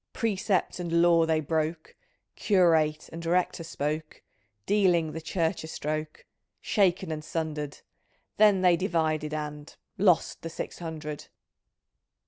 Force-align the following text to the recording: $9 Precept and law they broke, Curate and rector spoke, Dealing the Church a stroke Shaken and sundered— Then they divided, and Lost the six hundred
$9 0.13 0.13
Precept 0.13 0.79
and 0.79 0.99
law 1.03 1.27
they 1.27 1.39
broke, 1.39 1.95
Curate 2.35 3.07
and 3.13 3.23
rector 3.23 3.63
spoke, 3.63 4.23
Dealing 4.65 5.11
the 5.11 5.21
Church 5.21 5.63
a 5.63 5.67
stroke 5.67 6.25
Shaken 6.59 7.11
and 7.11 7.23
sundered— 7.23 7.81
Then 8.37 8.63
they 8.63 8.75
divided, 8.75 9.31
and 9.31 9.75
Lost 9.99 10.41
the 10.41 10.49
six 10.49 10.79
hundred 10.79 11.27